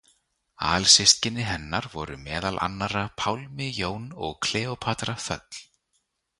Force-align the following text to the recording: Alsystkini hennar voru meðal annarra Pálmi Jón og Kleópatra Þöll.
Alsystkini 0.69 1.45
hennar 1.49 1.87
voru 1.97 2.17
meðal 2.23 2.57
annarra 2.69 3.05
Pálmi 3.21 3.69
Jón 3.83 4.11
og 4.29 4.35
Kleópatra 4.49 5.19
Þöll. 5.29 5.65